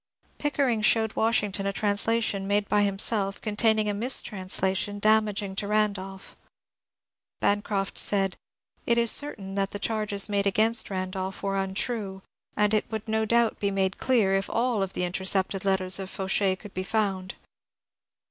[0.39, 6.35] Pickering showed Washington a translation made by himself containing a mistranslation damaging to Randolph.
[7.39, 8.35] Bancroft said, ^^
[8.87, 12.23] It is certain that the charges made against Randolph were untrue,
[12.57, 16.09] and it would no doubt be made clear if all of the intercepted letters of
[16.09, 17.35] Fauchet could be found.